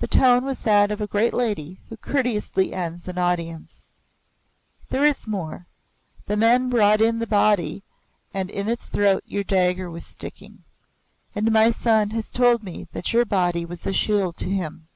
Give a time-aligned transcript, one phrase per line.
[0.00, 3.92] The tone was that of the great lady who courteously ends an audience.
[4.88, 5.68] "There is more.
[6.26, 7.84] The men brought in the body
[8.34, 10.64] and in its throat your dagger was sticking.
[11.36, 14.88] And my son has told me that your body was a shield to him.